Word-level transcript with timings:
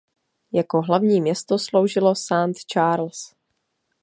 Jako 0.53 0.81
hlavní 0.81 1.21
město 1.21 1.59
sloužilo 1.59 2.15
Saint 2.15 2.57
Charles. 2.59 3.33